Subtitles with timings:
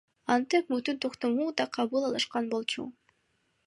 [0.35, 2.93] Анда өкмөттүн токтомун да кабыл алышкан болчу.